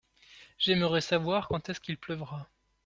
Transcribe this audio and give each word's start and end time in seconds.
J’aimerais 0.57 0.99
savoir 1.01 1.47
quand 1.47 1.69
est-ce 1.69 1.79
qu’il 1.79 1.95
pleuvra. 1.95 2.49